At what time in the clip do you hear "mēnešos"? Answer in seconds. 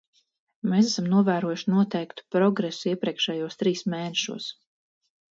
3.95-4.49